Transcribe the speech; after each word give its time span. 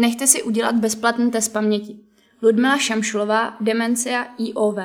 Nechte 0.00 0.26
si 0.26 0.42
udělat 0.42 0.74
bezplatný 0.74 1.30
test 1.30 1.48
paměti. 1.48 1.96
Ludmila 2.42 2.78
Šamšulová, 2.78 3.56
Demencia 3.60 4.26
IOV. 4.38 4.76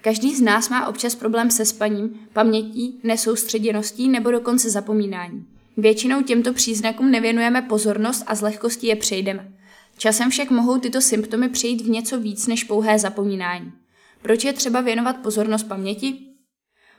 Každý 0.00 0.34
z 0.34 0.40
nás 0.40 0.68
má 0.68 0.86
občas 0.86 1.14
problém 1.14 1.50
se 1.50 1.64
spaním, 1.64 2.28
pamětí, 2.32 3.00
nesoustředěností 3.02 4.08
nebo 4.08 4.30
dokonce 4.30 4.70
zapomínáním. 4.70 5.46
Většinou 5.76 6.22
těmto 6.22 6.52
příznakům 6.52 7.10
nevěnujeme 7.10 7.62
pozornost 7.62 8.24
a 8.26 8.34
z 8.34 8.40
lehkostí 8.40 8.86
je 8.86 8.96
přejdeme. 8.96 9.52
Časem 9.98 10.30
však 10.30 10.50
mohou 10.50 10.78
tyto 10.78 11.00
symptomy 11.00 11.48
přejít 11.48 11.80
v 11.80 11.90
něco 11.90 12.20
víc 12.20 12.46
než 12.46 12.64
pouhé 12.64 12.98
zapomínání. 12.98 13.72
Proč 14.22 14.44
je 14.44 14.52
třeba 14.52 14.80
věnovat 14.80 15.16
pozornost 15.16 15.62
paměti? 15.62 16.18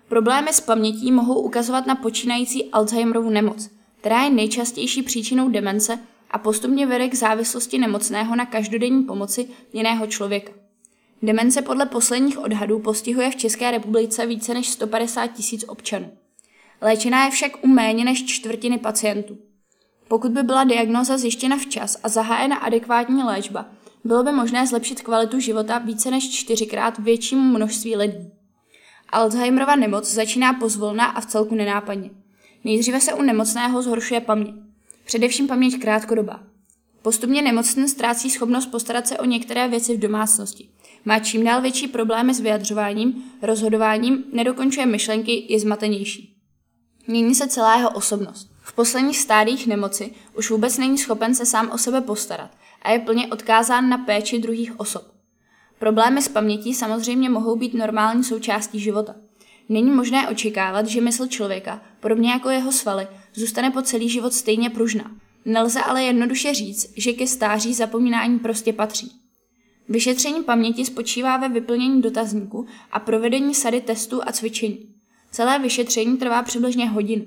Problémy 0.10 0.54
s 0.54 0.62
pamětí 0.62 1.12
mohou 1.12 1.42
ukazovat 1.42 1.88
na 1.88 1.96
počínající 1.96 2.72
Alzheimerovu 2.72 3.30
nemoc, 3.30 3.70
která 4.00 4.24
je 4.24 4.30
nejčastější 4.30 5.04
příčinou 5.04 5.50
demence 5.50 6.00
a 6.36 6.38
postupně 6.38 6.86
vede 6.86 7.10
k 7.10 7.16
závislosti 7.16 7.78
nemocného 7.78 8.36
na 8.36 8.46
každodenní 8.46 9.04
pomoci 9.04 9.48
jiného 9.74 10.08
člověka. 10.08 10.54
Demence 11.22 11.62
podle 11.62 11.86
posledních 11.86 12.40
odhadů 12.40 12.80
postihuje 12.80 13.32
v 13.32 13.36
České 13.36 13.72
republice 13.72 14.26
více 14.26 14.54
než 14.54 14.68
150 14.68 15.28
tisíc 15.28 15.66
občanů. 15.68 16.12
Léčená 16.82 17.26
je 17.26 17.32
však 17.32 17.52
u 17.64 17.68
méně 17.68 18.06
než 18.06 18.26
čtvrtiny 18.26 18.78
pacientů. 18.78 19.38
Pokud 20.08 20.32
by 20.32 20.44
byla 20.44 20.64
diagnoza 20.64 21.18
zjištěna 21.18 21.58
včas 21.58 21.98
a 22.04 22.10
zahájena 22.10 22.56
adekvátní 22.56 23.24
léčba, 23.24 23.66
bylo 24.04 24.24
by 24.24 24.32
možné 24.32 24.68
zlepšit 24.68 25.02
kvalitu 25.02 25.40
života 25.40 25.78
více 25.78 26.12
než 26.12 26.32
čtyřikrát 26.32 27.00
většímu 27.00 27.58
množství 27.58 27.96
lidí. 27.96 28.32
Alzheimerova 29.10 29.76
nemoc 29.76 30.14
začíná 30.14 30.54
pozvolna 30.54 31.06
a 31.06 31.22
v 31.22 31.26
celku 31.26 31.56
nenápadně. 31.56 32.10
Nejdříve 32.64 33.02
se 33.02 33.14
u 33.14 33.22
nemocného 33.22 33.82
zhoršuje 33.82 34.22
paměť. 34.22 34.65
Především 35.06 35.48
paměť 35.48 35.82
krátkodobá. 35.82 36.40
Postupně 37.02 37.42
nemocný 37.42 37.88
ztrácí 37.88 38.30
schopnost 38.30 38.66
postarat 38.66 39.08
se 39.08 39.18
o 39.18 39.26
některé 39.26 39.68
věci 39.68 39.96
v 39.98 40.00
domácnosti. 40.00 40.70
Má 41.06 41.20
čím 41.20 41.44
dál 41.44 41.62
větší 41.62 41.88
problémy 41.88 42.34
s 42.34 42.40
vyjadřováním, 42.40 43.24
rozhodováním, 43.42 44.24
nedokončuje 44.34 44.86
myšlenky, 44.86 45.46
je 45.50 45.60
zmatenější. 45.60 46.38
Mění 47.08 47.36
se 47.36 47.48
celá 47.48 47.78
jeho 47.78 47.90
osobnost. 47.90 48.52
V 48.62 48.74
posledních 48.74 49.18
stádích 49.18 49.68
nemoci 49.68 50.12
už 50.38 50.50
vůbec 50.50 50.78
není 50.78 50.98
schopen 50.98 51.36
se 51.36 51.46
sám 51.46 51.70
o 51.72 51.78
sebe 51.78 52.02
postarat 52.02 52.52
a 52.82 52.92
je 52.92 53.00
plně 53.00 53.28
odkázán 53.28 53.90
na 53.90 53.98
péči 53.98 54.40
druhých 54.40 54.80
osob. 54.80 55.04
Problémy 55.80 56.22
s 56.22 56.28
pamětí 56.28 56.74
samozřejmě 56.74 57.30
mohou 57.30 57.56
být 57.56 57.74
normální 57.74 58.24
součástí 58.24 58.80
života. 58.80 59.16
Není 59.70 59.92
možné 59.92 60.30
očekávat, 60.30 60.88
že 60.88 61.02
mysl 61.02 61.28
člověka, 61.28 61.82
podobně 62.00 62.32
jako 62.32 62.50
jeho 62.50 62.72
svaly, 62.72 63.08
zůstane 63.36 63.72
po 63.72 63.82
celý 63.82 64.10
život 64.10 64.34
stejně 64.34 64.70
pružná. 64.70 65.12
Nelze 65.46 65.82
ale 65.82 66.04
jednoduše 66.04 66.54
říct, 66.54 66.94
že 66.98 67.14
ke 67.14 67.28
stáří 67.28 67.74
zapomínání 67.74 68.40
prostě 68.40 68.74
patří. 68.74 69.12
Vyšetření 69.90 70.44
paměti 70.44 70.86
spočívá 70.86 71.38
ve 71.38 71.50
vyplnění 71.50 72.02
dotazníku 72.02 72.66
a 72.92 73.00
provedení 73.00 73.54
sady 73.54 73.82
testů 73.82 74.22
a 74.26 74.32
cvičení. 74.32 74.78
Celé 75.32 75.60
vyšetření 75.60 76.18
trvá 76.18 76.44
přibližně 76.44 76.90
hodinu. 76.90 77.26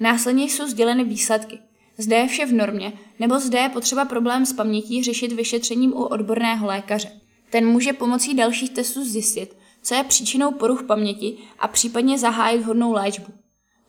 Následně 0.00 0.44
jsou 0.44 0.66
sděleny 0.66 1.04
výsledky. 1.04 1.58
Zde 1.98 2.16
je 2.16 2.28
vše 2.28 2.46
v 2.46 2.52
normě, 2.52 2.92
nebo 3.18 3.40
zde 3.40 3.58
je 3.58 3.68
potřeba 3.68 4.04
problém 4.04 4.46
s 4.46 4.52
pamětí 4.52 5.02
řešit 5.02 5.32
vyšetřením 5.32 5.92
u 5.92 6.02
odborného 6.02 6.66
lékaře. 6.66 7.10
Ten 7.50 7.66
může 7.66 7.92
pomocí 7.92 8.34
dalších 8.34 8.70
testů 8.70 9.04
zjistit, 9.04 9.56
co 9.82 9.94
je 9.94 10.04
příčinou 10.04 10.52
poruch 10.52 10.82
paměti 10.82 11.38
a 11.58 11.68
případně 11.68 12.18
zahájit 12.18 12.64
hodnou 12.64 12.92
léčbu. 12.92 13.41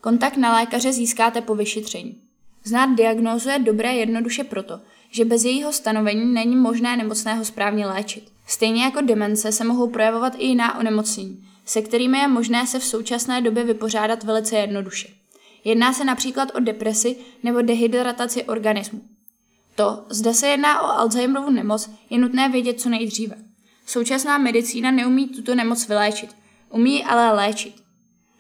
Kontakt 0.03 0.37
na 0.37 0.53
lékaře 0.53 0.93
získáte 0.93 1.41
po 1.41 1.55
vyšetření. 1.55 2.15
Znát 2.63 2.95
diagnózu 2.95 3.49
je 3.49 3.59
dobré 3.59 3.93
jednoduše 3.93 4.43
proto, 4.43 4.79
že 5.11 5.25
bez 5.25 5.45
jejího 5.45 5.73
stanovení 5.73 6.33
není 6.33 6.55
možné 6.55 6.97
nemocného 6.97 7.45
správně 7.45 7.87
léčit. 7.87 8.31
Stejně 8.47 8.83
jako 8.83 9.01
demence 9.01 9.51
se 9.51 9.63
mohou 9.63 9.89
projevovat 9.89 10.33
i 10.37 10.45
jiná 10.45 10.79
onemocnění, 10.79 11.47
se 11.65 11.81
kterými 11.81 12.17
je 12.17 12.27
možné 12.27 12.67
se 12.67 12.79
v 12.79 12.83
současné 12.83 13.41
době 13.41 13.63
vypořádat 13.63 14.23
velice 14.23 14.55
jednoduše. 14.55 15.07
Jedná 15.63 15.93
se 15.93 16.03
například 16.03 16.55
o 16.55 16.59
depresi 16.59 17.15
nebo 17.43 17.61
dehydrataci 17.61 18.43
organismu. 18.43 19.01
To, 19.75 20.05
zda 20.09 20.33
se 20.33 20.47
jedná 20.47 20.81
o 20.81 20.99
Alzheimerovu 20.99 21.51
nemoc, 21.51 21.89
je 22.09 22.19
nutné 22.19 22.49
vědět 22.49 22.81
co 22.81 22.89
nejdříve. 22.89 23.35
Současná 23.85 24.37
medicína 24.37 24.91
neumí 24.91 25.27
tuto 25.27 25.55
nemoc 25.55 25.87
vyléčit, 25.87 26.35
umí 26.69 27.03
ale 27.03 27.31
léčit. 27.31 27.82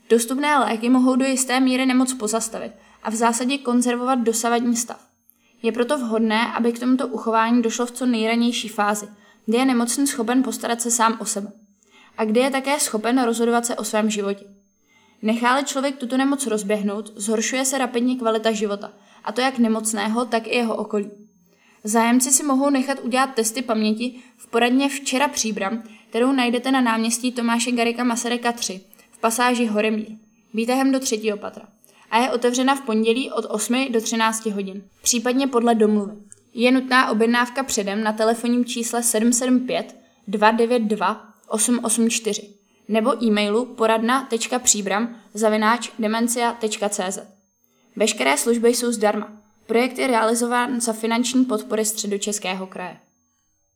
Dostupné 0.09 0.57
léky 0.57 0.89
mohou 0.89 1.15
do 1.15 1.25
jisté 1.25 1.59
míry 1.59 1.85
nemoc 1.85 2.13
pozastavit 2.13 2.71
a 3.03 3.09
v 3.09 3.15
zásadě 3.15 3.57
konzervovat 3.57 4.19
dosavadní 4.19 4.75
stav. 4.75 5.07
Je 5.61 5.71
proto 5.71 5.97
vhodné, 5.97 6.47
aby 6.47 6.71
k 6.71 6.79
tomuto 6.79 7.07
uchování 7.07 7.61
došlo 7.61 7.85
v 7.85 7.91
co 7.91 8.05
nejranější 8.05 8.67
fázi, 8.67 9.07
kdy 9.45 9.57
je 9.57 9.65
nemocný 9.65 10.07
schopen 10.07 10.43
postarat 10.43 10.81
se 10.81 10.91
sám 10.91 11.17
o 11.19 11.25
sebe. 11.25 11.51
A 12.17 12.25
kdy 12.25 12.39
je 12.39 12.51
také 12.51 12.79
schopen 12.79 13.23
rozhodovat 13.23 13.65
se 13.65 13.75
o 13.75 13.83
svém 13.83 14.09
životě. 14.09 14.45
Necháli 15.21 15.63
člověk 15.63 15.97
tuto 15.97 16.17
nemoc 16.17 16.47
rozběhnout, 16.47 17.11
zhoršuje 17.15 17.65
se 17.65 17.77
rapidně 17.77 18.15
kvalita 18.15 18.51
života, 18.51 18.91
a 19.23 19.31
to 19.31 19.41
jak 19.41 19.57
nemocného, 19.57 20.25
tak 20.25 20.47
i 20.47 20.55
jeho 20.55 20.75
okolí. 20.75 21.11
Zájemci 21.83 22.31
si 22.31 22.43
mohou 22.43 22.69
nechat 22.69 22.99
udělat 22.99 23.33
testy 23.35 23.61
paměti 23.61 24.19
v 24.37 24.47
poradně 24.47 24.89
Včera 24.89 25.27
Příbram, 25.27 25.83
kterou 26.09 26.31
najdete 26.31 26.71
na 26.71 26.81
náměstí 26.81 27.31
Tomáše 27.31 27.71
Garika 27.71 28.03
Masaryka 28.03 28.51
3 28.51 28.81
v 28.89 28.92
pasáži 29.23 29.65
Horemír, 29.65 30.07
výtahem 30.53 30.91
do 30.91 30.99
třetího 30.99 31.37
patra 31.37 31.67
a 32.11 32.17
je 32.17 32.31
otevřena 32.31 32.75
v 32.75 32.81
pondělí 32.81 33.31
od 33.31 33.45
8 33.49 33.87
do 33.91 34.01
13 34.01 34.45
hodin, 34.45 34.83
případně 35.01 35.47
podle 35.47 35.75
domluvy. 35.75 36.11
Je 36.53 36.71
nutná 36.71 37.11
objednávka 37.11 37.63
předem 37.63 38.03
na 38.03 38.13
telefonním 38.13 38.65
čísle 38.65 39.03
775 39.03 39.95
292 40.27 41.33
884 41.47 42.53
nebo 42.87 43.23
e-mailu 43.23 43.65
poradna.příbram 43.65 45.15
zavináč 45.33 45.91
demencia.cz. 45.99 47.19
Veškeré 47.95 48.37
služby 48.37 48.69
jsou 48.69 48.91
zdarma. 48.91 49.31
Projekt 49.65 49.97
je 49.97 50.07
realizován 50.07 50.81
za 50.81 50.93
finanční 50.93 51.45
podpory 51.45 51.85
Středočeského 51.85 52.67
kraje. 52.67 52.97